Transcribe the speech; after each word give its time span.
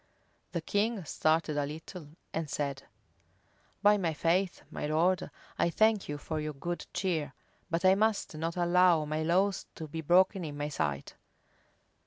The 0.53 0.61
king 0.61 1.05
started 1.05 1.57
a 1.59 1.65
little, 1.67 2.07
and 2.33 2.49
said, 2.49 2.85
"By 3.83 3.97
my 3.99 4.15
faith, 4.15 4.63
my 4.71 4.87
lord, 4.87 5.29
I 5.59 5.69
thank 5.69 6.09
you 6.09 6.17
for 6.17 6.39
your 6.39 6.53
good 6.55 6.87
cheer, 6.91 7.35
but 7.69 7.85
I 7.85 7.93
must 7.93 8.33
not 8.33 8.57
allow 8.57 9.05
my 9.05 9.21
laws 9.21 9.67
to 9.75 9.87
be 9.87 10.01
broken 10.01 10.43
in 10.43 10.57
my 10.57 10.69
sight. 10.69 11.13